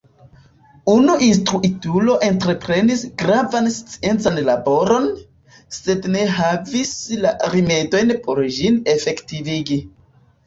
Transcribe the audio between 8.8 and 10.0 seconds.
efektivigi.